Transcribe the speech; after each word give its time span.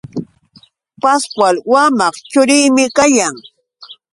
Pascual 1.01 1.55
wamaq 1.71 2.15
churiymi 2.31 2.85
kayan. 2.97 3.35